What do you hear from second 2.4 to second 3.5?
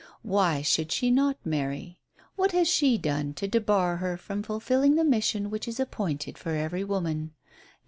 has she done to